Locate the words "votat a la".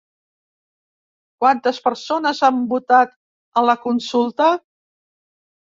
2.73-3.79